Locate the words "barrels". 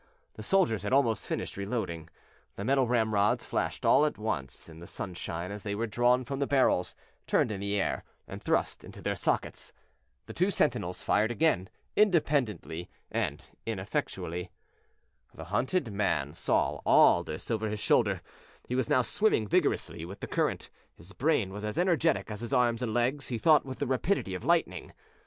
6.47-6.95